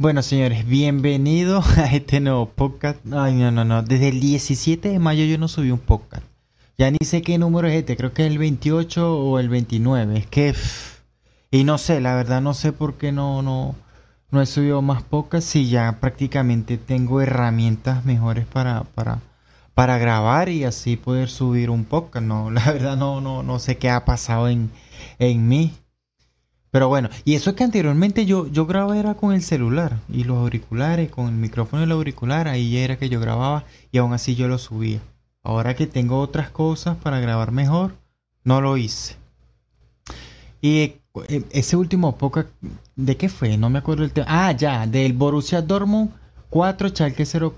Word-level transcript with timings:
Bueno, 0.00 0.22
señores, 0.22 0.64
bienvenidos 0.64 1.66
a 1.76 1.86
este 1.92 2.20
nuevo 2.20 2.48
podcast. 2.48 3.00
Ay, 3.12 3.34
no, 3.34 3.50
no, 3.50 3.64
no. 3.64 3.82
Desde 3.82 4.10
el 4.10 4.20
17 4.20 4.90
de 4.90 4.98
mayo 5.00 5.24
yo 5.24 5.38
no 5.38 5.48
subí 5.48 5.72
un 5.72 5.80
podcast. 5.80 6.22
Ya 6.78 6.88
ni 6.92 6.98
sé 7.04 7.20
qué 7.20 7.36
número 7.36 7.66
es 7.66 7.74
este. 7.74 7.96
Creo 7.96 8.12
que 8.12 8.24
es 8.24 8.30
el 8.30 8.38
28 8.38 9.18
o 9.18 9.40
el 9.40 9.48
29. 9.48 10.16
Es 10.16 10.26
que... 10.28 10.54
Y 11.50 11.64
no 11.64 11.78
sé, 11.78 12.00
la 12.00 12.14
verdad 12.14 12.40
no 12.40 12.54
sé 12.54 12.72
por 12.72 12.94
qué 12.94 13.10
no, 13.10 13.42
no, 13.42 13.74
no 14.30 14.40
he 14.40 14.46
subido 14.46 14.82
más 14.82 15.02
podcasts. 15.02 15.50
Si 15.50 15.68
ya 15.68 15.98
prácticamente 15.98 16.78
tengo 16.78 17.20
herramientas 17.20 18.04
mejores 18.04 18.46
para, 18.46 18.84
para, 18.84 19.18
para 19.74 19.98
grabar 19.98 20.48
y 20.48 20.62
así 20.62 20.96
poder 20.96 21.28
subir 21.28 21.70
un 21.70 21.84
podcast. 21.84 22.24
No, 22.24 22.50
la 22.52 22.64
verdad 22.70 22.96
no, 22.96 23.20
no, 23.20 23.42
no 23.42 23.58
sé 23.58 23.78
qué 23.78 23.90
ha 23.90 24.04
pasado 24.04 24.48
en, 24.48 24.70
en 25.18 25.48
mí. 25.48 25.72
Pero 26.70 26.88
bueno, 26.88 27.08
y 27.24 27.34
eso 27.34 27.50
es 27.50 27.56
que 27.56 27.64
anteriormente 27.64 28.26
yo, 28.26 28.46
yo 28.48 28.66
grababa 28.66 28.98
era 28.98 29.14
con 29.14 29.32
el 29.32 29.42
celular 29.42 29.96
y 30.08 30.24
los 30.24 30.36
auriculares, 30.38 31.10
con 31.10 31.26
el 31.26 31.34
micrófono 31.34 31.80
del 31.80 31.92
auricular, 31.92 32.46
ahí 32.46 32.76
era 32.76 32.98
que 32.98 33.08
yo 33.08 33.20
grababa 33.20 33.64
y 33.90 33.98
aún 33.98 34.12
así 34.12 34.34
yo 34.34 34.48
lo 34.48 34.58
subía. 34.58 35.00
Ahora 35.42 35.74
que 35.74 35.86
tengo 35.86 36.20
otras 36.20 36.50
cosas 36.50 36.96
para 36.98 37.20
grabar 37.20 37.52
mejor, 37.52 37.94
no 38.44 38.60
lo 38.60 38.76
hice. 38.76 39.16
Y 40.60 40.78
eh, 41.28 41.42
ese 41.50 41.76
último 41.76 42.16
poco, 42.16 42.44
¿de 42.96 43.16
qué 43.16 43.28
fue? 43.28 43.56
No 43.56 43.70
me 43.70 43.78
acuerdo 43.78 44.04
el 44.04 44.12
tema. 44.12 44.26
Ah, 44.28 44.52
ya, 44.52 44.86
del 44.86 45.14
Borussia 45.14 45.62
Dortmund 45.62 46.10
4 46.50 46.88
Chalke 46.90 47.26
0 47.26 47.54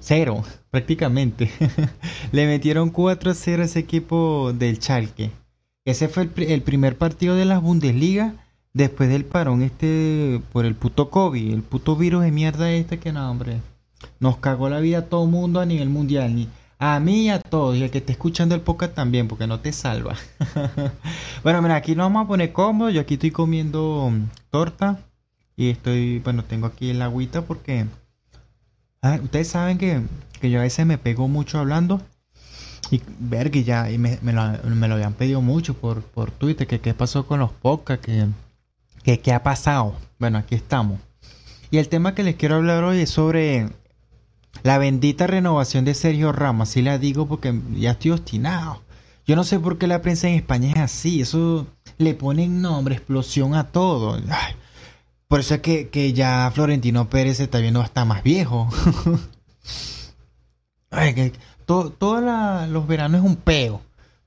0 0.00 0.44
prácticamente. 0.70 1.50
Le 2.32 2.46
metieron 2.46 2.90
4 2.90 3.30
a 3.30 3.34
0 3.34 3.62
a 3.62 3.64
ese 3.66 3.78
equipo 3.78 4.52
del 4.54 4.78
Chalke. 4.78 5.30
Ese 5.84 6.08
fue 6.08 6.28
el, 6.36 6.62
primer 6.62 6.96
partido 6.96 7.34
de 7.34 7.44
la 7.44 7.58
Bundesliga 7.58 8.34
después 8.72 9.08
del 9.08 9.24
parón 9.24 9.62
este 9.62 10.40
por 10.52 10.64
el 10.64 10.76
puto 10.76 11.10
COVID, 11.10 11.52
el 11.52 11.62
puto 11.62 11.96
virus 11.96 12.22
de 12.22 12.30
mierda 12.30 12.70
este 12.70 13.00
que 13.00 13.12
no, 13.12 13.28
hombre. 13.28 13.60
Nos 14.20 14.36
cagó 14.36 14.68
la 14.68 14.78
vida 14.78 14.98
a 14.98 15.06
todo 15.06 15.26
mundo 15.26 15.58
a 15.58 15.66
nivel 15.66 15.88
mundial, 15.88 16.36
ni 16.36 16.48
a 16.78 17.00
mí 17.00 17.24
y 17.24 17.30
a 17.30 17.40
todos, 17.40 17.76
y 17.76 17.82
el 17.82 17.90
que 17.90 17.98
esté 17.98 18.12
escuchando 18.12 18.54
el 18.54 18.60
podcast 18.60 18.94
también, 18.94 19.26
porque 19.26 19.48
no 19.48 19.58
te 19.58 19.72
salva. 19.72 20.14
bueno, 21.42 21.60
mira, 21.62 21.74
aquí 21.74 21.96
nos 21.96 22.06
vamos 22.06 22.24
a 22.24 22.28
poner 22.28 22.52
cómodo. 22.52 22.90
Yo 22.90 23.00
aquí 23.00 23.14
estoy 23.14 23.32
comiendo 23.32 24.12
torta 24.50 25.00
y 25.56 25.70
estoy, 25.70 26.20
bueno, 26.20 26.44
tengo 26.44 26.68
aquí 26.68 26.90
el 26.90 27.02
agüita 27.02 27.42
porque 27.42 27.86
ustedes 29.22 29.48
saben 29.48 29.78
que, 29.78 30.00
que 30.40 30.50
yo 30.50 30.60
a 30.60 30.62
veces 30.62 30.86
me 30.86 30.98
pego 30.98 31.26
mucho 31.26 31.58
hablando 31.58 32.00
y 32.90 33.00
ver 33.18 33.50
que 33.50 33.64
ya 33.64 33.90
y 33.90 33.98
me, 33.98 34.18
me, 34.22 34.32
lo, 34.32 34.42
me, 34.64 34.88
lo, 34.88 34.94
habían 34.94 35.14
pedido 35.14 35.40
mucho 35.40 35.74
por, 35.74 36.02
por 36.02 36.30
Twitter, 36.30 36.66
que 36.66 36.80
qué 36.80 36.94
pasó 36.94 37.26
con 37.26 37.40
los 37.40 37.50
podcasts, 37.50 38.06
que, 39.02 39.20
que 39.20 39.32
ha 39.32 39.42
pasado. 39.42 39.94
Bueno, 40.18 40.38
aquí 40.38 40.54
estamos. 40.54 41.00
Y 41.70 41.78
el 41.78 41.88
tema 41.88 42.14
que 42.14 42.22
les 42.22 42.36
quiero 42.36 42.56
hablar 42.56 42.84
hoy 42.84 43.00
es 43.00 43.10
sobre 43.10 43.68
la 44.62 44.78
bendita 44.78 45.26
renovación 45.26 45.84
de 45.84 45.94
Sergio 45.94 46.32
Ramos. 46.32 46.68
Así 46.68 46.82
la 46.82 46.98
digo 46.98 47.26
porque 47.26 47.58
ya 47.74 47.92
estoy 47.92 48.10
obstinado. 48.10 48.82
Yo 49.26 49.36
no 49.36 49.44
sé 49.44 49.58
por 49.58 49.78
qué 49.78 49.86
la 49.86 50.02
prensa 50.02 50.28
en 50.28 50.34
España 50.34 50.72
es 50.72 50.78
así. 50.78 51.20
Eso 51.22 51.66
le 51.98 52.14
ponen 52.14 52.60
nombre, 52.60 52.94
explosión 52.94 53.54
a 53.54 53.68
todo. 53.68 54.20
por 55.28 55.40
eso 55.40 55.54
es 55.54 55.60
que, 55.60 55.88
que 55.88 56.12
ya 56.12 56.50
Florentino 56.54 57.08
Pérez 57.08 57.38
se 57.38 57.44
está 57.44 57.58
viendo 57.58 57.80
hasta 57.80 58.04
más 58.04 58.22
viejo. 58.22 58.68
Ay, 60.90 61.14
que, 61.14 61.32
todos 61.98 62.68
los 62.70 62.86
veranos 62.86 63.20
es 63.20 63.26
un 63.26 63.36
peo. 63.36 63.80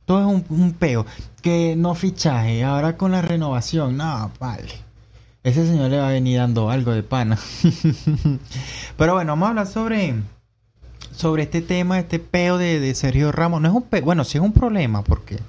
Todo 0.05 0.19
es 0.19 0.43
un, 0.49 0.73
peo. 0.73 1.05
Que 1.41 1.75
no 1.75 1.95
fichaje. 1.95 2.63
Ahora 2.63 2.97
con 2.97 3.11
la 3.11 3.21
renovación. 3.21 3.97
No, 3.97 4.31
vale. 4.39 4.73
Ese 5.43 5.65
señor 5.67 5.91
le 5.91 5.97
va 5.97 6.09
a 6.09 6.11
venir 6.11 6.37
dando 6.37 6.69
algo 6.69 6.91
de 6.91 7.03
pana. 7.03 7.37
Pero 8.97 9.13
bueno, 9.13 9.33
vamos 9.33 9.45
a 9.45 9.49
hablar 9.49 9.67
sobre, 9.67 10.15
sobre 11.11 11.43
este 11.43 11.61
tema, 11.61 11.99
este 11.99 12.19
peo 12.19 12.57
de, 12.57 12.93
Sergio 12.95 13.31
Ramos. 13.31 13.61
No 13.61 13.67
es 13.67 13.73
un 13.73 13.83
peo. 13.83 14.03
Bueno, 14.03 14.23
sí 14.23 14.37
es 14.37 14.43
un 14.43 14.53
problema 14.53 15.03
porque 15.03 15.39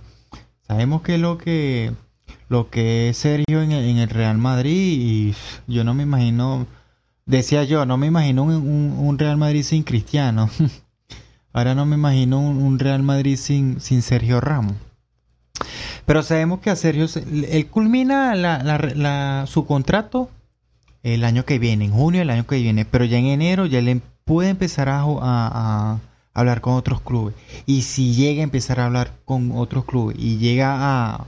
sabemos 0.67 1.03
que 1.03 1.19
lo 1.19 1.39
que 1.39 1.93
lo 2.49 2.71
que 2.71 3.09
es 3.09 3.17
Sergio 3.17 3.63
en, 3.63 3.73
el 3.73 4.09
Real 4.09 4.39
Madrid 4.39 4.99
y 5.01 5.34
yo 5.67 5.83
no 5.83 5.95
me 5.95 6.05
imagino, 6.05 6.67
decía 7.25 7.65
yo, 7.65 7.87
no 7.87 7.97
me 7.97 8.07
imagino 8.07 8.45
un 8.45 9.19
Real 9.19 9.37
Madrid 9.37 9.63
sin 9.63 9.83
Cristiano. 9.83 10.49
Ahora 11.56 11.75
no 11.75 11.87
me 11.87 11.97
imagino 11.97 12.39
un, 12.39 12.78
Real 12.78 13.03
Madrid 13.03 13.39
sin, 13.39 13.81
sin 13.81 14.03
Sergio 14.03 14.43
Ramos. 14.43 14.75
Pero 16.05 16.22
sabemos 16.22 16.61
que 16.61 16.69
a 16.69 16.77
Sergio, 16.77 17.06
él 17.50 17.67
culmina 17.69 19.47
su 19.47 19.65
contrato 19.65 20.28
el 21.03 21.25
año 21.25 21.47
que 21.47 21.59
viene, 21.59 21.87
en 21.87 21.93
junio 21.93 22.19
del 22.19 22.28
año 22.28 22.47
que 22.47 22.56
viene, 22.56 22.84
pero 22.84 23.06
ya 23.06 23.16
en 23.16 23.25
enero 23.25 23.65
ya 23.65 23.81
le 23.81 24.03
puede 24.27 24.50
empezar 24.50 24.91
a, 24.91 25.99
hablar 26.34 26.61
con 26.61 26.75
otros 26.75 27.00
clubes. 27.00 27.34
Y 27.65 27.83
si 27.83 28.12
llega 28.12 28.43
a 28.43 28.45
empezar 28.45 28.78
a 28.78 28.84
hablar 28.84 29.12
con 29.25 29.53
otros 29.53 29.87
clubes 29.87 30.19
y 30.21 30.37
llega 30.37 30.75
a, 30.77 31.27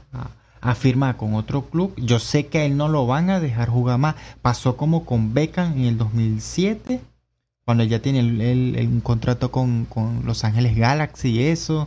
a, 0.61 0.75
firmar 0.75 1.17
con 1.17 1.33
otro 1.37 1.71
club, 1.71 1.95
yo 1.97 2.19
sé 2.19 2.49
que 2.49 2.59
a 2.59 2.65
él 2.67 2.77
no 2.77 2.89
lo 2.89 3.07
van 3.07 3.31
a 3.31 3.41
dejar 3.41 3.71
jugar 3.71 3.97
más. 3.97 4.15
Pasó 4.43 4.77
como 4.77 5.07
con 5.07 5.33
Beckham 5.33 5.73
en 5.79 5.85
el 5.87 5.97
2007 5.97 7.01
cuando 7.69 7.85
ya 7.85 8.01
tiene 8.01 8.23
un 8.23 9.01
contrato 9.03 9.51
con, 9.51 9.87
Los 10.25 10.43
Ángeles 10.45 10.75
Galaxy 10.75 11.33
y 11.33 11.43
eso, 11.49 11.87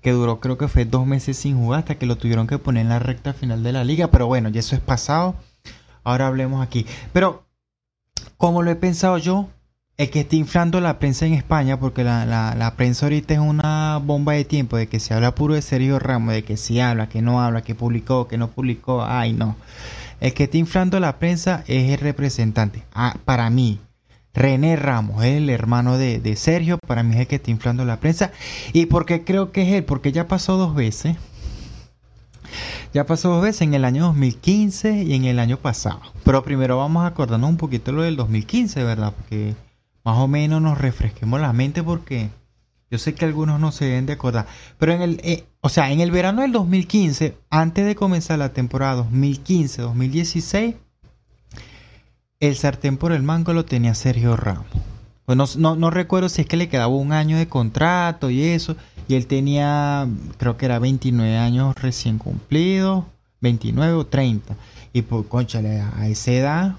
que 0.00 0.12
duró 0.12 0.40
creo 0.40 0.56
que 0.56 0.66
fue 0.66 0.86
dos 0.86 1.06
meses 1.06 1.36
sin 1.36 1.58
jugar 1.58 1.80
hasta 1.80 1.96
que 1.96 2.06
lo 2.06 2.16
tuvieron 2.16 2.46
que 2.46 2.56
poner 2.56 2.84
en 2.84 2.88
la 2.88 3.00
recta 3.00 3.34
final 3.34 3.62
de 3.62 3.72
la 3.72 3.84
liga, 3.84 4.10
pero 4.10 4.26
bueno, 4.26 4.48
ya 4.48 4.60
eso 4.60 4.76
es 4.76 4.80
pasado, 4.80 5.34
ahora 6.04 6.26
hablemos 6.26 6.66
aquí. 6.66 6.86
Pero, 7.12 7.44
como 8.38 8.62
lo 8.62 8.70
he 8.70 8.76
pensado 8.76 9.18
yo, 9.18 9.50
es 9.98 10.10
que 10.10 10.20
está 10.20 10.36
inflando 10.36 10.80
la 10.80 10.98
prensa 10.98 11.26
en 11.26 11.34
España, 11.34 11.78
porque 11.78 12.02
la, 12.02 12.24
la, 12.24 12.74
prensa 12.76 13.04
ahorita 13.04 13.34
es 13.34 13.40
una 13.40 14.00
bomba 14.02 14.32
de 14.32 14.46
tiempo, 14.46 14.78
de 14.78 14.86
que 14.86 15.00
se 15.00 15.12
habla 15.12 15.34
puro 15.34 15.52
de 15.52 15.60
Sergio 15.60 15.98
Ramos, 15.98 16.32
de 16.32 16.44
que 16.44 16.56
si 16.56 16.80
habla, 16.80 17.10
que 17.10 17.20
no 17.20 17.42
habla, 17.42 17.60
que 17.60 17.74
publicó, 17.74 18.26
que 18.26 18.38
no 18.38 18.48
publicó, 18.48 19.04
ay 19.04 19.34
no. 19.34 19.56
El 20.18 20.32
que 20.32 20.44
está 20.44 20.56
inflando 20.56 20.98
la 20.98 21.18
prensa 21.18 21.62
es 21.66 21.92
el 21.92 21.98
representante, 22.00 22.84
ah, 22.94 23.16
para 23.26 23.50
mí, 23.50 23.80
René 24.32 24.76
Ramos, 24.76 25.24
el 25.24 25.50
hermano 25.50 25.98
de, 25.98 26.36
Sergio, 26.36 26.78
para 26.78 27.02
mí 27.02 27.14
es 27.14 27.20
el 27.20 27.26
que 27.26 27.36
está 27.36 27.50
inflando 27.50 27.84
la 27.84 27.98
prensa. 27.98 28.30
¿Y 28.72 28.86
por 28.86 29.04
qué 29.04 29.24
creo 29.24 29.50
que 29.50 29.62
es 29.62 29.72
él? 29.74 29.84
Porque 29.84 30.12
ya 30.12 30.28
pasó 30.28 30.56
dos 30.56 30.74
veces. 30.74 31.16
Ya 32.92 33.06
pasó 33.06 33.30
dos 33.30 33.42
veces 33.42 33.62
en 33.62 33.74
el 33.74 33.84
año 33.84 34.04
2015 34.06 35.02
y 35.02 35.14
en 35.14 35.24
el 35.24 35.38
año 35.38 35.56
pasado. 35.56 36.00
Pero 36.24 36.42
primero 36.42 36.78
vamos 36.78 37.04
a 37.04 37.08
acordarnos 37.08 37.50
un 37.50 37.56
poquito 37.56 37.92
lo 37.92 38.02
del 38.02 38.16
2015, 38.16 38.82
¿verdad? 38.84 39.14
Porque 39.16 39.54
más 40.04 40.18
o 40.18 40.28
menos 40.28 40.62
nos 40.62 40.78
refresquemos 40.78 41.40
la 41.40 41.52
mente 41.52 41.82
porque 41.82 42.30
yo 42.90 42.98
sé 42.98 43.14
que 43.14 43.24
algunos 43.24 43.60
no 43.60 43.70
se 43.70 43.84
deben 43.84 44.06
de 44.06 44.14
acordar. 44.14 44.46
Pero 44.78 44.92
en 44.92 45.02
el, 45.02 45.20
eh, 45.22 45.44
o 45.60 45.68
sea, 45.68 45.92
en 45.92 46.00
el 46.00 46.10
verano 46.10 46.42
del 46.42 46.52
2015, 46.52 47.36
antes 47.48 47.86
de 47.86 47.94
comenzar 47.94 48.38
la 48.38 48.52
temporada 48.52 49.04
2015-2016, 49.04 50.74
el 52.40 52.56
sartén 52.56 52.96
por 52.96 53.12
el 53.12 53.22
mango 53.22 53.52
lo 53.52 53.66
tenía 53.66 53.94
Sergio 53.94 54.34
Ramos. 54.34 54.66
Pues 55.26 55.56
no, 55.56 55.90
recuerdo 55.90 56.28
si 56.28 56.40
es 56.40 56.48
que 56.48 56.56
le 56.56 56.68
quedaba 56.68 56.88
un 56.88 57.12
año 57.12 57.36
de 57.36 57.46
contrato 57.46 58.30
y 58.30 58.42
eso. 58.42 58.76
Y 59.06 59.14
él 59.14 59.26
tenía, 59.26 60.08
creo 60.38 60.56
que 60.56 60.64
era 60.64 60.78
29 60.78 61.36
años 61.36 61.74
recién 61.76 62.18
cumplidos, 62.18 63.04
29 63.40 63.92
o 63.92 64.06
30. 64.06 64.56
Y 64.92 65.02
pues, 65.02 65.26
conchale, 65.26 65.80
a 65.80 66.08
esa 66.08 66.32
edad, 66.32 66.76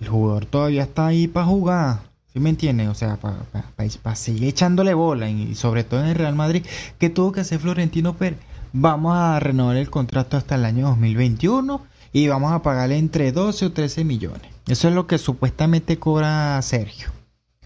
el 0.00 0.08
jugador 0.08 0.44
todavía 0.46 0.82
está 0.82 1.06
ahí 1.06 1.28
para 1.28 1.46
jugar. 1.46 2.00
¿Sí 2.32 2.40
me 2.40 2.50
entiendes? 2.50 2.88
O 2.88 2.94
sea, 2.94 3.16
para 3.16 4.16
seguir 4.16 4.48
echándole 4.48 4.92
bola. 4.92 5.30
Y 5.30 5.54
sobre 5.54 5.84
todo 5.84 6.00
en 6.00 6.08
el 6.08 6.16
Real 6.16 6.34
Madrid, 6.34 6.66
que 6.98 7.10
tuvo 7.10 7.32
que 7.32 7.40
hacer 7.40 7.60
Florentino 7.60 8.14
Pérez. 8.14 8.40
Vamos 8.72 9.14
a 9.16 9.38
renovar 9.38 9.76
el 9.76 9.88
contrato 9.88 10.36
hasta 10.36 10.56
el 10.56 10.64
año 10.64 10.88
2021 10.88 11.80
y 12.12 12.26
vamos 12.26 12.52
a 12.52 12.62
pagarle 12.62 12.98
entre 12.98 13.30
12 13.30 13.66
o 13.66 13.72
13 13.72 14.04
millones. 14.04 14.53
Eso 14.66 14.88
es 14.88 14.94
lo 14.94 15.06
que 15.06 15.18
supuestamente 15.18 15.98
cobra 15.98 16.60
Sergio. 16.62 17.08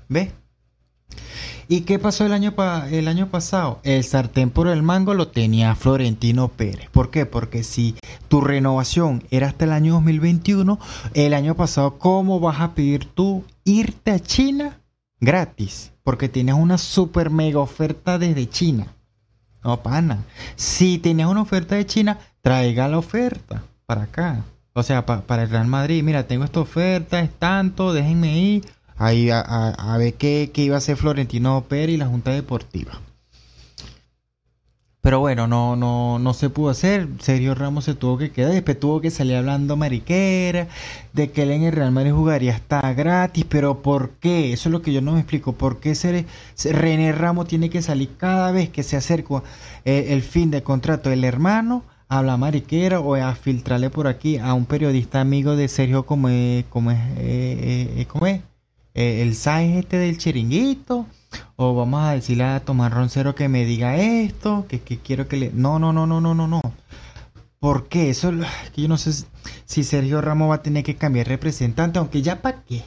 ¿Ves? 0.09 0.33
¿Y 1.71 1.83
qué 1.83 1.99
pasó 1.99 2.25
el 2.25 2.33
año, 2.33 2.55
el 2.91 3.09
año 3.09 3.29
pasado? 3.29 3.81
El 3.83 4.03
sartén 4.03 4.49
por 4.49 4.69
el 4.69 4.83
mango 4.83 5.13
lo 5.13 5.29
tenía 5.29 5.75
Florentino 5.75 6.49
Pérez. 6.49 6.89
¿Por 6.91 7.11
qué? 7.11 7.27
Porque 7.27 7.63
si 7.63 7.95
tu 8.29 8.41
renovación 8.41 9.23
era 9.31 9.49
hasta 9.49 9.67
el 9.67 9.73
año 9.73 9.95
2021, 9.95 10.79
el 11.13 11.35
año 11.35 11.55
pasado, 11.57 11.99
¿cómo 11.99 12.41
vas 12.41 12.61
a 12.61 12.75
pedir 12.75 13.05
tú 13.05 13.45
irte 13.65 14.13
a 14.13 14.19
China 14.19 14.81
gratis? 15.21 15.93
Porque 16.03 16.31
tienes 16.31 16.55
una 16.55 16.79
super 16.79 17.29
mega 17.29 17.59
oferta 17.59 18.19
desde 18.19 18.49
China. 18.49 18.95
No, 19.63 19.83
pana. 19.83 20.25
Si 20.57 20.97
tienes 20.97 21.27
una 21.27 21.43
oferta 21.43 21.75
de 21.75 21.85
China, 21.85 22.19
traiga 22.41 22.89
la 22.89 22.97
oferta 22.97 23.63
para 23.85 24.05
acá. 24.05 24.43
O 24.79 24.83
sea, 24.85 25.05
para 25.05 25.43
el 25.43 25.51
Real 25.51 25.67
Madrid, 25.67 26.05
mira, 26.05 26.29
tengo 26.29 26.45
esta 26.45 26.61
oferta, 26.61 27.19
es 27.19 27.31
tanto, 27.31 27.93
déjenme 27.93 28.39
ir 28.39 28.65
ahí 28.97 29.29
a, 29.31 29.97
ver 29.99 30.15
qué, 30.15 30.51
iba 30.55 30.77
a 30.77 30.79
hacer 30.79 30.97
Florentino 30.97 31.65
Pérez 31.69 31.95
y 31.95 31.97
la 31.97 32.07
Junta 32.07 32.31
Deportiva. 32.31 32.93
Pero 35.01 35.19
bueno, 35.19 35.49
no, 35.49 35.75
no, 35.75 36.19
no 36.19 36.35
se 36.35 36.51
pudo 36.51 36.71
hacer. 36.71 37.09
Sergio 37.21 37.55
Ramos 37.55 37.85
se 37.85 37.95
tuvo 37.95 38.19
que 38.19 38.31
quedar. 38.31 38.53
Después 38.53 38.79
tuvo 38.79 39.01
que 39.01 39.11
salir 39.11 39.37
hablando 39.37 39.77
mariquera. 39.77 40.69
De 41.13 41.31
que 41.31 41.43
él 41.43 41.53
en 41.53 41.63
el 41.63 41.73
Real 41.73 41.93
Madrid 41.93 42.13
jugaría 42.13 42.55
hasta 42.55 42.93
gratis. 42.93 43.47
Pero 43.49 43.81
¿por 43.81 44.11
qué? 44.21 44.53
Eso 44.53 44.69
es 44.69 44.73
lo 44.73 44.83
que 44.83 44.93
yo 44.93 45.01
no 45.01 45.13
me 45.13 45.21
explico. 45.21 45.55
¿Por 45.55 45.81
qué 45.81 45.95
ser, 45.95 46.27
René 46.65 47.13
Ramos 47.13 47.47
tiene 47.47 47.71
que 47.71 47.81
salir 47.81 48.11
cada 48.17 48.51
vez 48.53 48.69
que 48.69 48.83
se 48.83 48.97
acerca 48.97 49.43
eh, 49.85 50.09
el 50.11 50.23
fin 50.23 50.51
de 50.51 50.63
contrato 50.63 51.11
del 51.11 51.25
hermano? 51.25 51.85
Habla 52.09 52.37
mariquera 52.37 53.01
o 53.01 53.15
a 53.15 53.35
filtrarle 53.35 53.91
por 53.91 54.07
aquí 54.07 54.39
a 54.39 54.55
un 54.55 54.65
periodista 54.67 55.21
amigo 55.21 55.57
de 55.57 55.69
Sergio 55.69 56.07
como 56.07 56.29
es, 56.29 56.65
como 56.67 56.91
es, 56.91 56.99
eh, 57.19 57.95
eh, 57.99 58.07
como 58.07 58.27
es 58.27 58.41
el 58.95 59.35
Sáenz 59.35 59.79
este 59.79 59.97
del 59.99 60.19
chiringuito 60.19 61.07
o 61.57 61.75
vamos 61.75 62.03
a 62.03 62.13
decirle 62.13 62.45
a 62.45 62.61
Tomás 62.61 62.93
Roncero 62.93 63.35
que 63.35 63.49
me 63.49 63.65
diga 63.65 63.97
esto, 63.97 64.67
que, 64.69 64.81
quiero 64.81 65.29
que 65.29 65.37
le... 65.37 65.51
No, 65.53 65.79
no, 65.79 65.93
no, 65.93 66.07
no, 66.07 66.21
no, 66.21 66.35
no, 66.35 66.47
no. 66.47 66.61
¿Por 67.59 67.89
qué? 67.89 68.11
Eso 68.11 68.33
que 68.75 68.83
yo 68.83 68.89
no 68.89 68.97
sé 68.97 69.25
si 69.65 69.85
Sergio 69.85 70.21
Ramos 70.21 70.51
va 70.51 70.57
a 70.57 70.63
tener 70.63 70.85
que 70.85 70.97
cambiar 70.97 71.27
representante, 71.27 71.99
aunque 71.99 72.23
ya 72.23 72.41
para 72.41 72.63
qué. 72.63 72.85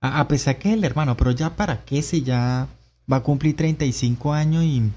A, 0.00 0.26
pesar 0.28 0.58
que 0.58 0.70
es 0.70 0.74
el 0.74 0.84
hermano, 0.84 1.16
pero 1.16 1.30
ya 1.30 1.56
para 1.56 1.84
qué 1.84 2.02
si 2.02 2.22
ya 2.22 2.66
va 3.10 3.18
a 3.18 3.22
cumplir 3.22 3.54
35 3.54 4.32
años 4.32 4.64
y, 4.64 4.90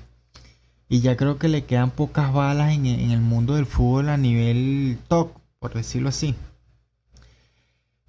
y 0.94 1.01
ya 1.01 1.18
creo 1.18 1.40
que 1.40 1.48
le 1.48 1.63
quedan 1.63 1.90
pocas 1.90 2.31
balas 2.31 2.72
en, 2.72 2.86
el 2.86 3.19
mundo 3.19 3.56
del 3.56 3.66
fútbol 3.66 4.10
a 4.10 4.18
nivel 4.18 5.00
top, 5.07 5.31
por 5.57 5.74
decirlo 5.74 6.10
así. 6.10 6.36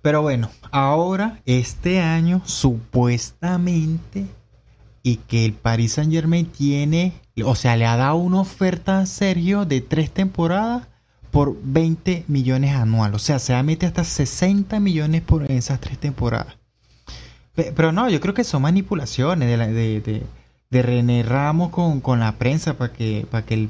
Pero 0.03 0.21
bueno, 0.21 0.51
ahora, 0.71 1.41
este 1.47 2.03
año, 2.03 2.43
supuestamente 2.45 4.27
y 5.03 5.17
que 5.17 5.47
el 5.47 5.55
Paris 5.55 5.95
Saint 5.95 6.13
Germain 6.13 6.45
tiene, 6.45 7.15
o 7.43 7.55
sea, 7.55 7.75
le 7.79 7.87
ha 7.87 7.97
dado 7.97 8.17
una 8.17 8.41
oferta 8.41 8.99
a 8.99 9.07
Sergio 9.07 9.65
de 9.65 9.81
tres 9.81 10.11
temporadas 10.11 10.87
por 11.31 11.57
20 11.63 12.27
millones 12.29 12.75
anual. 12.75 13.15
O 13.15 13.19
sea, 13.19 13.39
se 13.39 13.55
va 13.55 13.61
a 13.61 13.63
meter 13.63 13.87
hasta 13.87 14.05
60 14.05 14.79
millones 14.79 15.23
por 15.23 15.51
esas 15.51 15.81
tres 15.81 15.97
temporadas. 15.97 16.59
Pero 17.55 17.93
no, 17.93 18.11
yo 18.11 18.21
creo 18.21 18.35
que 18.35 18.45
son 18.45 18.61
manipulaciones 18.61 19.49
de, 19.49 19.73
de, 19.73 20.01
de, 20.03 20.23
René 20.83 21.23
Ramos 21.23 21.71
con, 21.71 22.01
con, 22.01 22.21
la 22.21 22.33
prensa 22.33 22.75
para 22.75 22.93
que, 22.93 23.27
para, 23.31 23.45
que 23.47 23.55
el, 23.55 23.69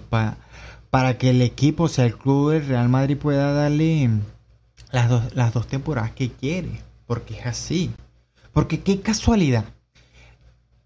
para, 0.90 1.18
que 1.18 1.30
el 1.30 1.42
equipo, 1.42 1.84
o 1.84 1.88
sea, 1.88 2.06
el 2.06 2.16
club 2.16 2.52
del 2.52 2.66
Real 2.66 2.88
Madrid 2.88 3.16
pueda 3.16 3.52
darle 3.52 4.10
las, 4.92 5.08
dos, 5.08 5.34
las 5.34 5.52
dos 5.52 5.66
temporadas 5.66 6.12
que 6.12 6.30
quiere. 6.30 6.80
Porque 7.06 7.38
es 7.38 7.46
así. 7.46 7.90
Porque 8.52 8.80
qué 8.80 9.00
casualidad 9.00 9.64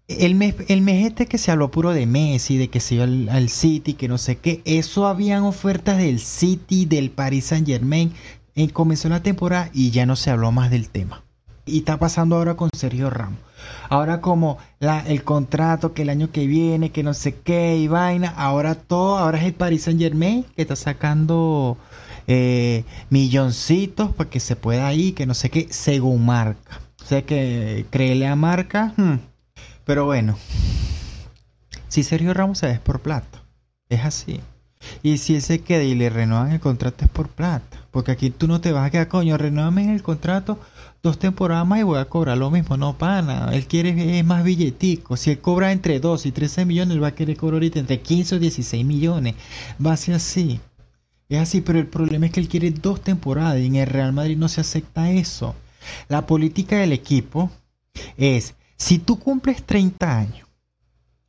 el 0.09 0.33
mes, 0.33 0.55
el 0.67 0.81
mes 0.81 1.05
este 1.05 1.27
que 1.27 1.37
se 1.37 1.51
habló 1.51 1.69
puro 1.69 1.91
de 1.91 2.07
Messi, 2.07 2.57
de 2.57 2.69
que 2.69 2.79
se 2.79 2.95
iba 2.95 3.03
al, 3.03 3.49
City, 3.49 3.93
que 3.93 4.07
no 4.07 4.17
sé 4.17 4.37
qué, 4.37 4.61
eso 4.65 5.05
habían 5.05 5.43
ofertas 5.43 5.97
del 5.99 6.19
City, 6.19 6.85
del 6.85 7.11
Paris 7.11 7.45
Saint 7.45 7.67
Germain. 7.67 8.11
Eh, 8.55 8.69
comenzó 8.71 9.07
la 9.07 9.21
temporada 9.21 9.69
y 9.71 9.91
ya 9.91 10.05
no 10.05 10.15
se 10.15 10.31
habló 10.31 10.51
más 10.51 10.71
del 10.71 10.89
tema. 10.89 11.23
Y 11.69 11.79
está 11.79 11.97
pasando 11.97 12.35
ahora 12.35 12.55
con 12.55 12.69
Sergio 12.75 13.09
Ramos. 13.09 13.39
Ahora 13.89 14.21
como 14.21 14.57
el 14.79 15.23
contrato 15.23 15.93
que 15.93 16.03
el 16.03 16.09
año 16.09 16.31
que 16.31 16.47
viene, 16.47 16.91
que 16.91 17.03
no 17.03 17.13
sé 17.13 17.35
qué 17.35 17.77
y 17.77 17.87
vaina, 17.87 18.33
ahora 18.37 18.75
todo, 18.75 19.17
ahora 19.17 19.37
es 19.39 19.45
el 19.45 19.53
Paris 19.53 19.83
Saint 19.83 19.99
Germain 19.99 20.45
que 20.55 20.61
está 20.61 20.75
sacando 20.75 21.77
eh, 22.27 22.83
milloncitos 23.09 24.13
para 24.13 24.29
que 24.29 24.39
se 24.39 24.55
pueda 24.55 24.93
ir, 24.93 25.15
que 25.15 25.25
no 25.25 25.33
sé 25.33 25.49
qué, 25.49 25.67
según 25.69 26.25
marca. 26.25 26.81
O 27.01 27.05
sea 27.05 27.25
que 27.25 27.85
créele 27.89 28.27
a 28.27 28.35
marca. 28.35 28.93
Hmm, 28.97 29.17
pero 29.85 30.05
bueno, 30.05 30.37
si 31.87 32.03
Sergio 32.03 32.33
Ramos 32.33 32.59
se 32.59 32.71
es 32.71 32.79
por 32.79 33.01
plata. 33.01 33.43
Es 33.89 34.05
así. 34.05 34.41
Y 35.01 35.17
si 35.17 35.35
él 35.35 35.41
se 35.41 35.59
queda 35.59 35.83
y 35.83 35.95
le 35.95 36.09
renuevan 36.09 36.51
el 36.51 36.59
contrato 36.59 37.05
es 37.05 37.11
por 37.11 37.29
plata. 37.29 37.85
Porque 37.91 38.11
aquí 38.11 38.29
tú 38.29 38.47
no 38.47 38.61
te 38.61 38.71
vas 38.71 38.85
a 38.85 38.89
quedar, 38.89 39.07
coño, 39.07 39.37
renuévame 39.37 39.93
el 39.93 40.03
contrato 40.03 40.59
dos 41.01 41.17
temporadas 41.17 41.65
más 41.65 41.79
y 41.79 41.83
voy 41.83 41.99
a 41.99 42.05
cobrar 42.05 42.37
lo 42.37 42.51
mismo. 42.51 42.75
No, 42.77 42.97
pana. 42.97 43.49
Él 43.53 43.65
quiere 43.67 44.19
es 44.19 44.25
más 44.25 44.43
billetico. 44.43 45.15
Si 45.15 45.31
él 45.31 45.39
cobra 45.39 45.71
entre 45.71 45.99
2 45.99 46.25
y 46.25 46.31
13 46.31 46.65
millones, 46.65 46.95
él 46.95 47.03
va 47.03 47.07
a 47.09 47.15
querer 47.15 47.37
cobrar 47.37 47.55
ahorita 47.55 47.79
entre 47.79 48.01
15 48.01 48.35
o 48.35 48.39
16 48.39 48.85
millones. 48.85 49.35
Va 49.85 49.93
a 49.93 49.97
ser 49.97 50.15
así. 50.15 50.59
Es 51.29 51.39
así, 51.39 51.61
pero 51.61 51.79
el 51.79 51.87
problema 51.87 52.25
es 52.25 52.31
que 52.31 52.39
él 52.39 52.49
quiere 52.49 52.71
dos 52.71 53.01
temporadas 53.01 53.59
y 53.59 53.67
en 53.67 53.75
el 53.75 53.87
Real 53.87 54.13
Madrid 54.13 54.37
no 54.37 54.49
se 54.49 54.61
acepta 54.61 55.11
eso. 55.11 55.55
La 56.09 56.25
política 56.25 56.77
del 56.77 56.91
equipo 56.91 57.51
es 58.17 58.55
si 58.75 58.99
tú 58.99 59.19
cumples 59.19 59.63
30 59.63 60.17
años 60.17 60.48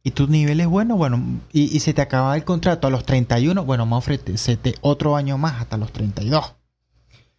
y 0.03 0.13
tu 0.13 0.27
nivel 0.27 0.61
es 0.61 0.67
bueno, 0.67 0.97
bueno, 0.97 1.41
y, 1.53 1.79
se 1.81 1.93
te 1.93 2.01
acaba 2.01 2.35
el 2.35 2.45
contrato 2.45 2.87
a 2.87 2.91
los 2.91 3.05
31, 3.05 3.65
bueno, 3.65 3.85
más 3.85 3.99
ofrecete 3.99 4.75
otro 4.81 5.17
año 5.17 5.37
más 5.37 5.61
hasta 5.61 5.77
los 5.77 5.93
32. 5.93 6.55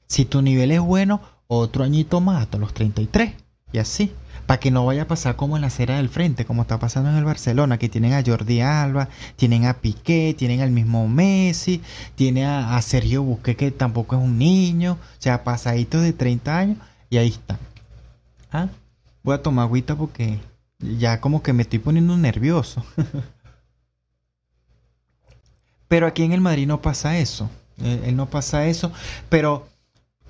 Si 0.08 0.26
tu 0.26 0.42
nivel 0.42 0.72
es 0.72 0.82
bueno, 0.82 1.22
otro 1.48 1.84
añito 1.84 2.22
más 2.22 2.42
hasta 2.42 2.58
los 2.58 2.74
33. 2.74 3.34
Y 3.74 3.78
así, 3.78 4.12
para 4.46 4.60
que 4.60 4.70
no 4.70 4.86
vaya 4.86 5.04
a 5.04 5.08
pasar 5.08 5.38
como 5.38 5.56
en 5.56 5.62
la 5.62 5.68
acera 5.68 5.96
del 5.96 6.10
frente, 6.10 6.46
como 6.46 6.64
está 6.64 6.78
pasando 6.78 7.10
en 7.10 7.16
el 7.16 7.24
Barcelona, 7.24 7.78
que 7.78 7.90
tienen 7.90 8.14
a 8.14 8.24
Jordi 8.24 8.62
Alba, 8.62 9.08
tienen 9.38 9.66
a 9.66 9.76
Piqué, 9.76 10.36
tienen 10.38 10.62
al 10.62 10.72
mismo 10.72 11.08
Messi, 11.08 11.82
tiene 12.16 12.46
a, 12.46 12.80
Sergio 12.82 13.24
Busquets, 13.24 13.58
que 13.58 13.72
tampoco 13.72 14.18
es 14.18 14.22
un 14.22 14.38
niño, 14.38 14.94
o 15.02 15.22
sea, 15.22 15.44
pasaditos 15.44 16.02
de 16.04 16.14
30 16.14 16.58
años, 16.58 16.78
y 17.10 17.18
ahí 17.18 17.30
están. 17.30 17.58
¿Ah? 18.52 18.68
Voy 19.24 19.36
a 19.36 19.42
tomar 19.42 19.66
agüita 19.66 19.96
porque 19.96 20.40
ya 20.82 21.22
como 21.22 21.44
que 21.44 21.54
me 21.54 21.64
estoy 21.64 21.80
poniendo 21.80 22.18
nervioso. 22.18 22.84
pero 25.88 26.08
aquí 26.08 26.24
en 26.24 26.32
el 26.32 26.42
Madrid 26.42 26.68
no 26.68 26.82
pasa 26.82 27.18
eso. 27.18 27.50
Él, 27.84 28.16
no 28.16 28.30
pasa 28.30 28.66
eso. 28.68 28.92
Pero, 29.30 29.68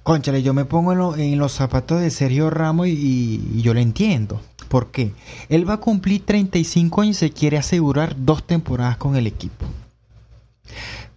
conchale, 0.04 0.42
yo 0.42 0.54
me 0.54 0.66
pongo 0.66 1.16
en, 1.16 1.38
los 1.38 1.52
zapatos 1.52 2.02
de 2.02 2.10
Sergio 2.10 2.50
Ramos 2.50 2.88
y, 2.88 3.62
yo 3.62 3.74
lo 3.74 3.80
entiendo. 3.80 4.42
¿Por 4.70 4.92
qué? 4.92 5.14
Él 5.50 5.70
va 5.70 5.74
a 5.76 5.78
cumplir 5.78 6.26
35 6.26 7.02
años 7.02 7.18
y 7.18 7.20
se 7.20 7.32
quiere 7.32 7.58
asegurar 7.58 8.16
dos 8.18 8.46
temporadas 8.46 8.98
con 8.98 9.16
el 9.16 9.28
equipo. 9.28 9.66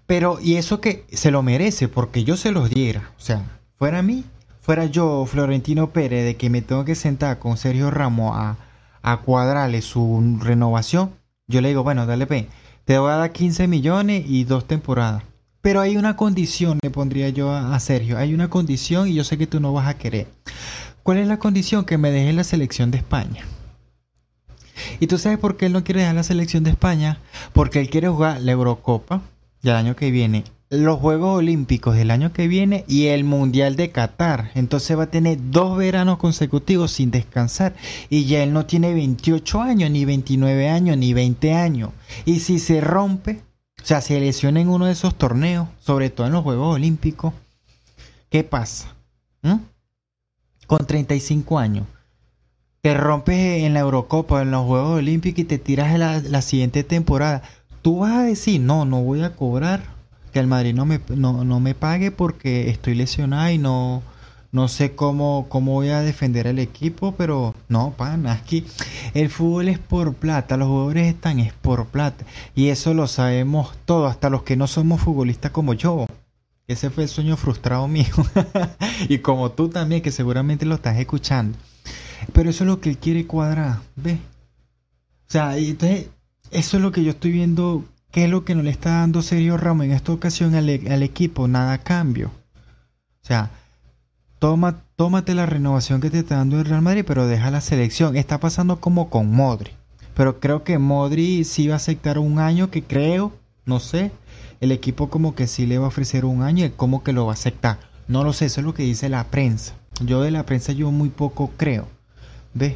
Pero, 0.06 0.38
y 0.40 0.56
eso 0.56 0.80
que 0.80 1.04
se 1.12 1.30
lo 1.30 1.42
merece, 1.42 1.88
porque 1.88 2.24
yo 2.24 2.36
se 2.36 2.52
los 2.52 2.68
diera. 2.68 3.12
O 3.16 3.20
sea, 3.20 3.44
fuera 3.78 4.00
a 4.00 4.02
mí, 4.02 4.24
fuera 4.60 4.86
yo, 4.86 5.24
Florentino 5.26 5.90
Pérez, 5.90 6.24
de 6.24 6.36
que 6.36 6.50
me 6.50 6.62
tengo 6.62 6.84
que 6.84 6.94
sentar 6.94 7.38
con 7.38 7.56
Sergio 7.56 7.90
Ramos 7.90 8.36
a, 8.36 8.56
a 9.04 9.18
cuadrarle 9.18 9.82
su 9.82 10.38
renovación, 10.40 11.12
yo 11.46 11.60
le 11.60 11.68
digo, 11.68 11.84
bueno, 11.84 12.06
dale 12.06 12.26
pe, 12.26 12.48
te 12.86 12.98
voy 12.98 13.12
a 13.12 13.16
dar 13.16 13.32
15 13.32 13.68
millones 13.68 14.24
y 14.26 14.44
dos 14.44 14.66
temporadas. 14.66 15.22
Pero 15.60 15.82
hay 15.82 15.98
una 15.98 16.16
condición, 16.16 16.78
le 16.82 16.90
pondría 16.90 17.28
yo 17.28 17.52
a, 17.52 17.78
Sergio, 17.80 18.16
hay 18.16 18.32
una 18.32 18.48
condición 18.48 19.08
y 19.08 19.14
yo 19.14 19.22
sé 19.22 19.36
que 19.36 19.46
tú 19.46 19.60
no 19.60 19.74
vas 19.74 19.88
a 19.88 19.98
querer. 19.98 20.26
¿Cuál 21.02 21.18
es 21.18 21.28
la 21.28 21.38
condición? 21.38 21.84
Que 21.84 21.98
me 21.98 22.10
deje 22.10 22.32
la 22.32 22.44
selección 22.44 22.90
de 22.90 22.98
España. 22.98 23.44
¿Y 25.00 25.06
tú 25.06 25.18
sabes 25.18 25.38
por 25.38 25.58
qué 25.58 25.66
él 25.66 25.72
no 25.74 25.84
quiere 25.84 26.00
dejar 26.00 26.16
la 26.16 26.22
selección 26.22 26.64
de 26.64 26.70
España? 26.70 27.18
Porque 27.52 27.80
él 27.80 27.90
quiere 27.90 28.08
jugar 28.08 28.40
la 28.40 28.52
Eurocopa 28.52 29.20
y 29.62 29.68
el 29.68 29.76
año 29.76 29.96
que 29.96 30.10
viene 30.10 30.44
los 30.70 30.98
Juegos 30.98 31.38
Olímpicos 31.38 31.94
del 31.94 32.10
año 32.10 32.32
que 32.32 32.48
viene 32.48 32.84
y 32.88 33.06
el 33.06 33.24
Mundial 33.24 33.76
de 33.76 33.90
Qatar. 33.90 34.50
Entonces 34.54 34.98
va 34.98 35.04
a 35.04 35.10
tener 35.10 35.38
dos 35.50 35.76
veranos 35.76 36.18
consecutivos 36.18 36.92
sin 36.92 37.10
descansar. 37.10 37.74
Y 38.08 38.24
ya 38.24 38.42
él 38.42 38.52
no 38.52 38.66
tiene 38.66 38.94
28 38.94 39.62
años, 39.62 39.90
ni 39.90 40.04
29 40.04 40.68
años, 40.68 40.96
ni 40.96 41.12
20 41.12 41.52
años. 41.54 41.90
Y 42.24 42.40
si 42.40 42.58
se 42.58 42.80
rompe, 42.80 43.42
o 43.82 43.86
sea, 43.86 44.00
se 44.00 44.18
lesiona 44.18 44.60
en 44.60 44.68
uno 44.68 44.86
de 44.86 44.92
esos 44.92 45.14
torneos, 45.16 45.68
sobre 45.80 46.10
todo 46.10 46.26
en 46.26 46.32
los 46.32 46.42
Juegos 46.42 46.74
Olímpicos, 46.74 47.34
¿qué 48.30 48.42
pasa? 48.42 48.94
¿Mm? 49.42 49.56
Con 50.66 50.86
35 50.86 51.58
años. 51.58 51.86
Te 52.80 52.94
rompes 52.94 53.62
en 53.62 53.74
la 53.74 53.80
Eurocopa, 53.80 54.42
en 54.42 54.50
los 54.50 54.66
Juegos 54.66 54.98
Olímpicos 54.98 55.40
y 55.40 55.44
te 55.44 55.58
tiras 55.58 55.98
la, 55.98 56.20
la 56.20 56.42
siguiente 56.42 56.84
temporada. 56.84 57.42
Tú 57.80 58.00
vas 58.00 58.12
a 58.12 58.22
decir, 58.22 58.60
no, 58.60 58.84
no 58.84 59.02
voy 59.02 59.22
a 59.22 59.36
cobrar 59.36 59.93
que 60.34 60.40
el 60.40 60.48
Madrid 60.48 60.74
no 60.74 60.84
me, 60.84 61.00
no, 61.10 61.60
me 61.60 61.76
pague 61.76 62.10
porque 62.10 62.68
estoy 62.68 62.96
lesionada 62.96 63.52
y 63.52 63.58
no, 63.58 64.02
no 64.50 64.66
sé 64.66 64.96
cómo, 64.96 65.46
cómo 65.48 65.74
voy 65.74 65.90
a 65.90 66.00
defender 66.00 66.48
el 66.48 66.58
equipo, 66.58 67.14
pero 67.16 67.54
no, 67.68 67.94
pana, 67.96 68.32
aquí 68.32 68.66
el 69.14 69.30
fútbol 69.30 69.68
es 69.68 69.78
por 69.78 70.12
plata, 70.14 70.56
los 70.56 70.66
jugadores 70.66 71.06
están 71.06 71.38
es 71.38 71.52
por 71.52 71.86
plata. 71.86 72.24
Y 72.56 72.70
eso 72.70 72.94
lo 72.94 73.06
sabemos 73.06 73.76
todos, 73.84 74.10
hasta 74.10 74.28
los 74.28 74.42
que 74.42 74.56
no 74.56 74.66
somos 74.66 75.02
futbolistas 75.02 75.52
como 75.52 75.72
yo. 75.72 76.04
Ese 76.66 76.90
fue 76.90 77.04
el 77.04 77.08
sueño 77.08 77.36
frustrado 77.36 77.86
mío. 77.86 78.12
y 79.08 79.18
como 79.18 79.52
tú 79.52 79.68
también, 79.68 80.02
que 80.02 80.10
seguramente 80.10 80.66
lo 80.66 80.74
estás 80.74 80.98
escuchando. 80.98 81.56
Pero 82.32 82.50
eso 82.50 82.64
es 82.64 82.68
lo 82.68 82.80
que 82.80 82.90
él 82.90 82.98
quiere 82.98 83.24
cuadrar, 83.24 83.78
¿ves? 83.94 84.18
O 85.28 85.30
sea, 85.30 85.56
entonces, 85.56 86.08
eso 86.50 86.76
es 86.76 86.82
lo 86.82 86.90
que 86.90 87.04
yo 87.04 87.10
estoy 87.10 87.30
viendo 87.30 87.84
¿Qué 88.14 88.26
es 88.26 88.30
lo 88.30 88.44
que 88.44 88.54
no 88.54 88.62
le 88.62 88.70
está 88.70 89.00
dando 89.00 89.22
Sergio 89.22 89.56
Ramos 89.56 89.86
en 89.86 89.90
esta 89.90 90.12
ocasión 90.12 90.54
al, 90.54 90.68
e-, 90.68 91.04
equipo? 91.04 91.48
Nada 91.48 91.72
a 91.72 91.78
cambio. 91.78 92.28
O 92.28 93.26
sea, 93.26 93.50
toma, 94.38 94.84
tómate 94.94 95.34
la 95.34 95.46
renovación 95.46 96.00
que 96.00 96.10
te 96.10 96.20
está 96.20 96.36
dando 96.36 96.60
el 96.60 96.64
Real 96.64 96.80
Madrid, 96.80 97.02
pero 97.04 97.26
deja 97.26 97.50
la 97.50 97.60
selección. 97.60 98.16
Está 98.16 98.38
pasando 98.38 98.78
como 98.78 99.10
con 99.10 99.32
Modri. 99.32 99.72
Pero 100.14 100.38
creo 100.38 100.62
que 100.62 100.78
Modri 100.78 101.42
sí 101.42 101.66
va 101.66 101.74
a 101.74 101.78
aceptar 101.78 102.20
un 102.20 102.38
año 102.38 102.70
que 102.70 102.84
creo, 102.84 103.32
no 103.64 103.80
sé. 103.80 104.12
El 104.60 104.70
equipo 104.70 105.10
como 105.10 105.34
que 105.34 105.48
sí 105.48 105.66
le 105.66 105.78
va 105.78 105.86
a 105.86 105.88
ofrecer 105.88 106.24
un 106.24 106.42
año 106.42 106.64
y 106.64 106.70
como 106.70 107.02
que 107.02 107.12
lo 107.12 107.26
va 107.26 107.32
a 107.32 107.34
aceptar. 107.34 107.80
No 108.06 108.22
lo 108.22 108.32
sé, 108.32 108.44
eso 108.44 108.60
es 108.60 108.64
lo 108.64 108.74
que 108.74 108.84
dice 108.84 109.08
la 109.08 109.24
prensa. 109.24 109.74
Yo 110.00 110.22
de 110.22 110.30
la 110.30 110.46
prensa 110.46 110.70
yo 110.70 110.92
muy 110.92 111.08
poco 111.08 111.50
creo. 111.56 111.88
¿Ves? 112.52 112.74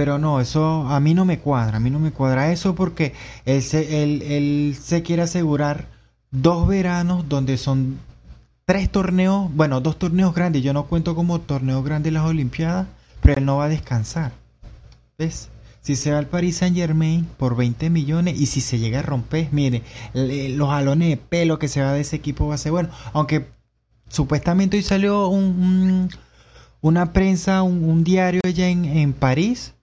Pero 0.00 0.18
no, 0.18 0.40
eso 0.40 0.88
a 0.88 0.98
mí 0.98 1.12
no 1.12 1.26
me 1.26 1.40
cuadra, 1.40 1.76
a 1.76 1.80
mí 1.80 1.90
no 1.90 1.98
me 1.98 2.10
cuadra 2.10 2.50
eso 2.52 2.74
porque 2.74 3.12
él 3.44 3.62
se, 3.62 4.72
se 4.72 5.02
quiere 5.02 5.20
asegurar 5.20 5.88
dos 6.30 6.66
veranos 6.66 7.28
donde 7.28 7.58
son 7.58 7.98
tres 8.64 8.90
torneos, 8.90 9.54
bueno, 9.54 9.82
dos 9.82 9.98
torneos 9.98 10.34
grandes, 10.34 10.62
yo 10.62 10.72
no 10.72 10.86
cuento 10.86 11.14
como 11.14 11.38
torneos 11.42 11.84
grandes 11.84 12.14
las 12.14 12.24
Olimpiadas, 12.24 12.86
pero 13.20 13.40
él 13.40 13.44
no 13.44 13.58
va 13.58 13.66
a 13.66 13.68
descansar. 13.68 14.32
¿Ves? 15.18 15.50
Si 15.82 15.96
se 15.96 16.12
va 16.12 16.18
al 16.18 16.28
Paris 16.28 16.56
Saint 16.56 16.74
Germain 16.74 17.26
por 17.36 17.54
20 17.54 17.90
millones 17.90 18.40
y 18.40 18.46
si 18.46 18.62
se 18.62 18.78
llega 18.78 19.00
a 19.00 19.02
romper, 19.02 19.48
mire, 19.52 19.82
los 20.14 20.70
jalones 20.70 21.10
de 21.10 21.18
pelo 21.18 21.58
que 21.58 21.68
se 21.68 21.82
va 21.82 21.92
de 21.92 22.00
ese 22.00 22.16
equipo 22.16 22.48
va 22.48 22.54
a 22.54 22.58
ser 22.58 22.72
bueno. 22.72 22.88
Aunque 23.12 23.48
supuestamente 24.08 24.78
hoy 24.78 24.82
salió 24.82 25.28
un, 25.28 26.08
una 26.80 27.12
prensa, 27.12 27.62
un, 27.62 28.02
diario 28.02 28.40
allá 28.46 28.66
en, 28.66 28.86
en 28.86 29.12
París 29.12 29.74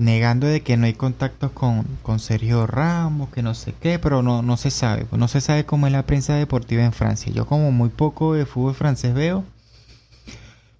negando 0.00 0.46
de 0.46 0.62
que 0.62 0.76
no 0.76 0.86
hay 0.86 0.94
contactos 0.94 1.52
con, 1.52 2.18
Sergio 2.18 2.66
Ramos, 2.66 3.28
que 3.30 3.42
no 3.42 3.54
sé 3.54 3.74
qué, 3.80 3.98
pero 3.98 4.22
no, 4.22 4.42
no 4.42 4.56
se 4.56 4.70
sabe, 4.70 5.06
no 5.12 5.28
se 5.28 5.40
sabe 5.40 5.66
cómo 5.66 5.86
es 5.86 5.92
la 5.92 6.06
prensa 6.06 6.34
deportiva 6.34 6.82
en 6.82 6.92
Francia. 6.92 7.30
Yo 7.32 7.46
como 7.46 7.70
muy 7.70 7.90
poco 7.90 8.34
de 8.34 8.46
fútbol 8.46 8.74
francés 8.74 9.14
veo, 9.14 9.44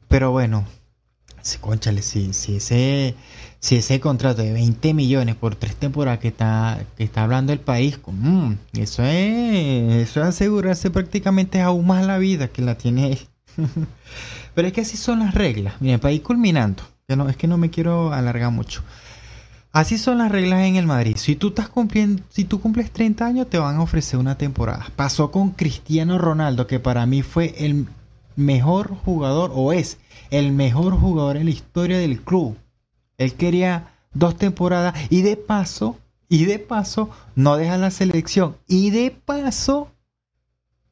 pero 0.09 0.31
bueno, 0.31 0.65
si, 1.43 1.59
conchale, 1.59 2.03
si, 2.03 2.33
si, 2.33 2.57
ese, 2.57 3.15
si 3.61 3.77
ese 3.77 4.01
contrato 4.01 4.43
de 4.43 4.53
20 4.53 4.95
millones 4.95 5.37
por 5.37 5.55
tres 5.55 5.77
temporadas 5.77 6.19
que 6.21 6.29
está, 6.29 6.85
que 6.97 7.05
está 7.05 7.25
hablando 7.25 7.53
el 7.53 7.61
país, 7.61 8.01
mm, 8.07 8.53
eso, 8.75 9.05
es, 9.05 10.09
eso 10.09 10.23
es 10.23 10.27
asegurarse 10.27 10.91
prácticamente 10.91 11.61
aún 11.61 11.87
más 11.87 12.07
la 12.07 12.19
vida 12.19 12.49
que 12.49 12.63
la 12.63 12.77
tiene 12.77 13.19
pero 14.55 14.69
es 14.69 14.73
que 14.75 14.81
así 14.81 14.97
son 14.97 15.21
las 15.21 15.35
reglas. 15.35 15.75
Miren, 15.81 16.01
para 16.01 16.13
ir 16.13 16.23
culminando, 16.23 16.83
no, 17.17 17.29
es 17.29 17.37
que 17.37 17.47
no 17.47 17.59
me 17.59 17.71
quiero 17.71 18.13
alargar 18.13 18.51
mucho. 18.51 18.83
Así 19.73 19.99
son 19.99 20.19
las 20.19 20.33
reglas 20.33 20.63
en 20.63 20.75
el 20.75 20.87
Madrid. 20.87 21.17
Si 21.17 21.37
tú 21.37 21.49
estás 21.49 21.69
cumpliendo, 21.69 22.23
si 22.29 22.45
tú 22.45 22.61
cumples 22.61 22.91
30 22.91 23.25
años, 23.25 23.49
te 23.49 23.59
van 23.59 23.77
a 23.77 23.83
ofrecer 23.83 24.19
una 24.19 24.37
temporada. 24.37 24.87
Pasó 24.97 25.31
con 25.31 25.51
Cristiano 25.51 26.19
Ronaldo, 26.19 26.67
que 26.67 26.81
para 26.81 27.07
mí 27.07 27.23
fue 27.23 27.55
el 27.57 27.87
mejor 28.35 28.97
jugador, 28.97 29.53
o 29.55 29.73
es 29.73 29.99
el 30.31 30.51
mejor 30.51 30.99
jugador 30.99 31.37
en 31.37 31.45
la 31.45 31.53
historia 31.53 31.99
del 31.99 32.21
club. 32.21 32.57
Él 33.17 33.35
quería 33.35 33.95
dos 34.13 34.37
temporadas 34.37 34.95
y 35.09 35.23
de 35.23 35.37
paso, 35.37 35.99
y 36.29 36.47
de 36.47 36.59
paso, 36.59 37.11
no 37.37 37.57
deja 37.57 37.77
la 37.77 37.93
selección. 37.93 38.57
Y 38.67 38.91
de 38.91 39.13
paso, 39.13 39.93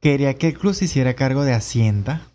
quería 0.01 0.35
que 0.35 0.49
el 0.49 0.59
club 0.59 0.75
se 0.75 0.85
hiciera 0.85 1.15
cargo 1.15 1.45
de 1.45 1.55
Hacienda. 1.55 2.29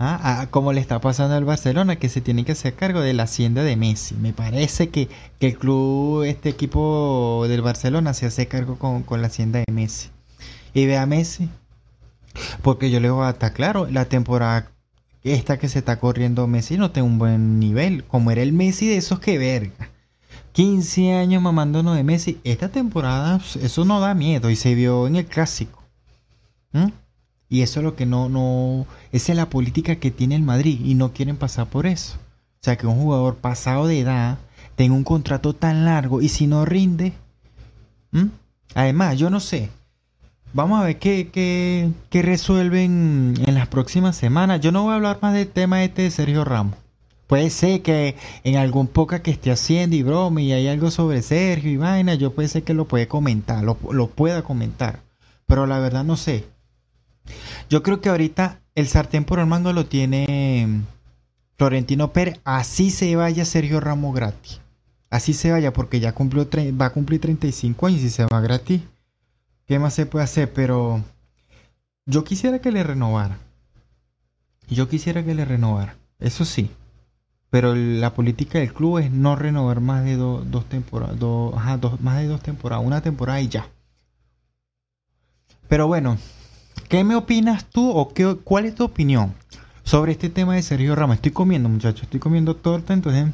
Ah, 0.00 0.42
ah, 0.42 0.46
como 0.50 0.72
le 0.72 0.80
está 0.80 1.00
pasando 1.00 1.34
al 1.34 1.44
Barcelona, 1.44 1.96
que 1.96 2.08
se 2.08 2.20
tiene 2.20 2.44
que 2.44 2.52
hacer 2.52 2.74
cargo 2.74 3.00
de 3.00 3.14
la 3.14 3.24
hacienda 3.24 3.64
de 3.64 3.76
Messi. 3.76 4.14
Me 4.14 4.32
parece 4.32 4.90
que, 4.90 5.08
el 5.40 5.58
club, 5.58 6.22
este 6.22 6.48
equipo 6.50 7.44
del 7.48 7.62
Barcelona, 7.62 8.14
se 8.14 8.26
hace 8.26 8.46
cargo 8.46 8.78
con, 8.78 9.04
la 9.20 9.26
hacienda 9.26 9.58
de 9.58 9.72
Messi. 9.72 10.10
Y 10.72 10.86
ve 10.86 10.96
a 10.98 11.06
Messi, 11.06 11.48
porque 12.62 12.90
yo 12.90 13.00
le 13.00 13.10
voy 13.10 13.26
a 13.26 13.30
estar 13.30 13.52
claro, 13.52 13.88
la 13.90 14.04
temporada 14.04 14.70
esta 15.24 15.58
que 15.58 15.68
se 15.68 15.80
está 15.80 15.98
corriendo 15.98 16.46
Messi 16.46 16.76
no 16.78 16.92
tiene 16.92 17.08
un 17.08 17.18
buen 17.18 17.58
nivel, 17.58 18.04
como 18.04 18.30
era 18.30 18.42
el 18.42 18.52
Messi 18.52 18.88
de 18.88 18.98
esos 18.98 19.18
que 19.20 19.36
verga. 19.38 19.90
15 20.52 21.14
años 21.14 21.42
mamándonos 21.42 21.96
de 21.96 22.04
Messi. 22.04 22.40
Esta 22.44 22.68
temporada, 22.68 23.40
eso 23.60 23.84
no 23.84 24.00
da 24.00 24.14
miedo 24.14 24.50
y 24.50 24.56
se 24.56 24.74
vio 24.74 25.08
en 25.08 25.16
el 25.16 25.26
clásico. 25.26 25.82
¿Mm? 26.72 26.88
Y 27.48 27.62
eso 27.62 27.80
es 27.80 27.84
lo 27.84 27.96
que 27.96 28.06
no, 28.06 28.28
no, 28.28 28.86
esa 29.12 29.32
es 29.32 29.36
la 29.36 29.48
política 29.48 29.96
que 29.96 30.10
tiene 30.10 30.34
el 30.36 30.42
Madrid 30.42 30.80
y 30.84 30.94
no 30.94 31.12
quieren 31.12 31.36
pasar 31.36 31.66
por 31.66 31.86
eso. 31.86 32.18
O 32.60 32.64
sea, 32.64 32.76
que 32.76 32.86
un 32.86 33.00
jugador 33.00 33.36
pasado 33.36 33.86
de 33.86 34.00
edad 34.00 34.38
tenga 34.76 34.94
un 34.94 35.04
contrato 35.04 35.54
tan 35.54 35.84
largo 35.84 36.20
y 36.20 36.28
si 36.28 36.46
no 36.46 36.64
rinde, 36.64 37.12
además, 38.74 39.18
yo 39.18 39.30
no 39.30 39.40
sé. 39.40 39.70
Vamos 40.52 40.80
a 40.80 40.84
ver 40.84 40.98
qué, 40.98 41.30
qué, 41.32 41.90
qué, 42.10 42.22
resuelven 42.22 43.34
en 43.46 43.54
las 43.54 43.68
próximas 43.68 44.16
semanas. 44.16 44.60
Yo 44.60 44.72
no 44.72 44.82
voy 44.82 44.92
a 44.92 44.96
hablar 44.96 45.18
más 45.20 45.34
del 45.34 45.48
tema 45.48 45.84
este 45.84 46.02
de 46.02 46.10
Sergio 46.10 46.44
Ramos. 46.44 46.76
Puede 47.26 47.50
ser 47.50 47.82
que 47.82 48.16
en 48.44 48.56
algún 48.56 48.86
poca 48.86 49.22
que 49.22 49.30
esté 49.30 49.50
haciendo 49.50 49.94
y 49.94 50.02
broma 50.02 50.40
y 50.40 50.52
hay 50.52 50.66
algo 50.66 50.90
sobre 50.90 51.20
Sergio 51.20 51.70
y 51.70 51.76
vaina, 51.76 52.14
yo 52.14 52.32
puede 52.32 52.48
ser 52.48 52.62
que 52.62 52.72
lo 52.72 52.86
puede 52.86 53.06
comentar, 53.06 53.62
lo, 53.62 53.76
lo 53.92 54.08
pueda 54.08 54.42
comentar. 54.42 55.00
Pero 55.46 55.66
la 55.66 55.78
verdad 55.78 56.04
no 56.04 56.16
sé. 56.16 56.46
Yo 57.68 57.82
creo 57.82 58.00
que 58.00 58.08
ahorita 58.08 58.60
el 58.74 58.88
sartén 58.88 59.24
por 59.24 59.38
el 59.38 59.46
mango 59.46 59.72
lo 59.72 59.86
tiene 59.86 60.66
mm, 60.66 60.82
Florentino 61.56 62.12
Pérez. 62.12 62.40
Así 62.44 62.90
se 62.90 63.14
vaya 63.16 63.44
Sergio 63.44 63.80
Ramos 63.80 64.14
gratis. 64.14 64.60
Así 65.10 65.32
se 65.34 65.50
vaya 65.50 65.72
porque 65.72 66.00
ya 66.00 66.12
cumplió 66.12 66.48
va 66.80 66.86
a 66.86 66.92
cumplir 66.92 67.20
35 67.20 67.86
años 67.86 68.02
y 68.02 68.10
se 68.10 68.24
va 68.26 68.40
gratis. 68.40 68.82
¿Qué 69.66 69.78
más 69.78 69.94
se 69.94 70.06
puede 70.06 70.24
hacer? 70.24 70.52
Pero 70.52 71.02
yo 72.06 72.24
quisiera 72.24 72.60
que 72.60 72.72
le 72.72 72.82
renovara. 72.82 73.38
Yo 74.68 74.88
quisiera 74.88 75.24
que 75.24 75.34
le 75.34 75.44
renovara. 75.44 75.96
Eso 76.18 76.44
sí. 76.44 76.70
Pero 77.50 77.74
la 77.74 78.12
política 78.14 78.58
del 78.58 78.72
club 78.72 78.98
es 78.98 79.10
no 79.10 79.34
renovar 79.36 79.80
más 79.80 80.04
de 80.04 80.16
dos 80.16 80.64
temporadas. 80.68 81.18
más 82.00 82.18
de 82.18 82.26
dos 82.26 82.42
temporadas. 82.42 82.84
Una 82.86 83.00
temporada 83.00 83.40
y 83.40 83.48
ya. 83.48 83.68
Pero 85.68 85.86
bueno, 85.86 86.18
¿Qué 86.88 87.04
me 87.04 87.14
opinas 87.16 87.66
tú 87.66 87.90
o 87.90 88.14
qué, 88.14 88.38
cuál 88.42 88.64
es 88.64 88.74
tu 88.74 88.82
opinión 88.82 89.34
sobre 89.84 90.12
este 90.12 90.30
tema 90.30 90.54
de 90.54 90.62
Sergio 90.62 90.94
Ramos? 90.94 91.16
Estoy 91.16 91.32
comiendo, 91.32 91.68
muchachos, 91.68 92.04
estoy 92.04 92.18
comiendo 92.18 92.56
torta, 92.56 92.94
entonces 92.94 93.26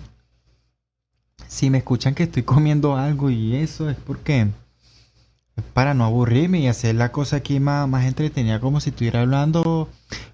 si 1.46 1.70
me 1.70 1.78
escuchan 1.78 2.16
que 2.16 2.24
estoy 2.24 2.42
comiendo 2.42 2.96
algo 2.96 3.30
y 3.30 3.54
eso 3.54 3.88
es 3.88 3.96
porque 3.96 4.48
para 5.72 5.94
no 5.94 6.04
aburrirme 6.04 6.58
y 6.58 6.66
hacer 6.66 6.96
la 6.96 7.12
cosa 7.12 7.36
aquí 7.36 7.60
más, 7.60 7.88
más 7.88 8.06
entretenida 8.06 8.58
como 8.58 8.80
si 8.80 8.90
estuviera 8.90 9.20
hablando 9.20 9.88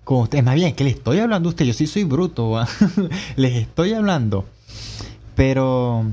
con 0.05 0.23
ustedes. 0.23 0.43
Más 0.43 0.55
bien, 0.55 0.75
que 0.75 0.85
les 0.85 0.95
estoy 0.95 1.19
hablando 1.19 1.51
a 1.51 1.51
ustedes, 1.51 1.69
yo 1.69 1.75
sí 1.75 1.87
soy 1.87 2.05
bruto, 2.05 2.59
les 3.37 3.55
estoy 3.55 3.93
hablando. 3.93 4.47
Pero 5.37 6.07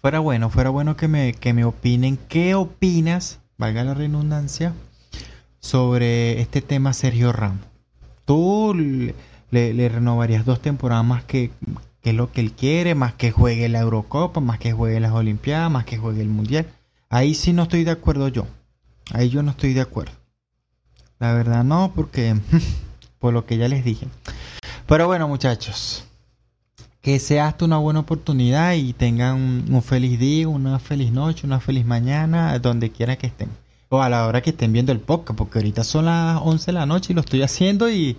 fuera 0.00 0.18
bueno, 0.18 0.50
fuera 0.50 0.70
bueno 0.70 0.96
que 0.96 1.06
me, 1.06 1.32
que 1.32 1.52
me 1.52 1.64
opinen. 1.64 2.18
¿Qué 2.28 2.56
opinas? 2.56 3.38
Valga 3.56 3.84
la 3.84 3.94
redundancia 3.94 4.72
sobre 5.62 6.40
este 6.40 6.60
tema 6.60 6.92
Sergio 6.92 7.32
Ramos. 7.32 7.64
¿Tú 8.26 8.74
le, 8.74 9.88
renovarías 9.88 10.44
dos 10.44 10.60
temporadas 10.60 11.04
más 11.04 11.24
que, 11.24 11.50
que, 12.02 12.12
lo 12.12 12.30
que 12.32 12.40
él 12.40 12.52
quiere, 12.52 12.94
más 12.94 13.14
que 13.14 13.30
juegue 13.30 13.68
la 13.68 13.80
Eurocopa, 13.80 14.40
más 14.40 14.58
que 14.58 14.72
juegue 14.72 15.00
las 15.00 15.12
Olimpiadas, 15.12 15.70
más 15.70 15.86
que 15.86 15.98
juegue 15.98 16.20
el 16.20 16.28
Mundial? 16.28 16.66
Ahí 17.08 17.34
sí 17.34 17.52
no 17.52 17.62
estoy 17.62 17.84
de 17.84 17.92
acuerdo 17.92 18.28
yo. 18.28 18.46
Ahí 19.12 19.30
yo 19.30 19.42
no 19.42 19.52
estoy 19.52 19.72
de 19.72 19.80
acuerdo. 19.80 20.12
La 21.18 21.32
verdad 21.32 21.64
no, 21.64 21.92
porque 21.94 22.34
por 23.20 23.32
lo 23.32 23.46
que 23.46 23.56
ya 23.56 23.68
les 23.68 23.84
dije. 23.84 24.08
Pero 24.86 25.06
bueno 25.06 25.28
muchachos, 25.28 26.04
que 27.00 27.20
sea 27.20 27.46
hasta 27.46 27.64
una 27.64 27.78
buena 27.78 28.00
oportunidad 28.00 28.74
y 28.74 28.92
tengan 28.92 29.72
un 29.72 29.82
feliz 29.82 30.18
día, 30.18 30.48
una 30.48 30.78
feliz 30.80 31.12
noche, 31.12 31.46
una 31.46 31.60
feliz 31.60 31.86
mañana, 31.86 32.58
donde 32.58 32.90
quiera 32.90 33.16
que 33.16 33.28
estén 33.28 33.48
o 33.92 34.02
a 34.02 34.08
la 34.08 34.26
hora 34.26 34.40
que 34.40 34.50
estén 34.50 34.72
viendo 34.72 34.90
el 34.90 35.00
podcast, 35.00 35.36
porque 35.36 35.58
ahorita 35.58 35.84
son 35.84 36.06
las 36.06 36.40
11 36.42 36.66
de 36.66 36.72
la 36.72 36.86
noche 36.86 37.12
y 37.12 37.14
lo 37.14 37.20
estoy 37.20 37.42
haciendo 37.42 37.90
y, 37.90 38.16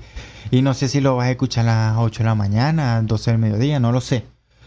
y 0.52 0.62
no 0.62 0.76
sé 0.76 0.88
si 0.88 1.02
lo 1.02 1.16
vas 1.16 1.28
a 1.28 1.32
escuchar 1.32 1.68
a 1.68 1.90
las 1.90 1.98
8 1.98 2.20
de 2.20 2.26
la 2.26 2.36
mañana, 2.36 3.02
12 3.02 3.32
del 3.32 3.40
mediodía, 3.40 3.80
no 3.80 3.92
lo 3.92 4.00
sé. 4.00 4.24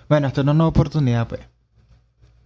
Bueno, 0.08 0.26
esto 0.26 0.40
es 0.40 0.46
una 0.48 0.66
oportunidad, 0.66 1.28
pues. 1.28 1.42